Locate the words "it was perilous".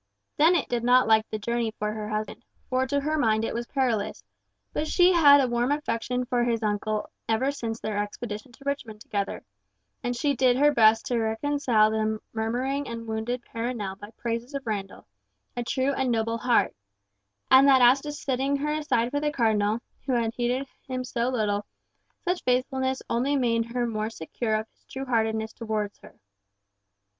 3.45-4.23